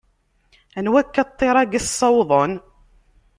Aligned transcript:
Anwa 0.77 0.97
akka 1.01 1.23
ṭṭir-agi 1.29 1.79
ssawḍen? 1.85 2.51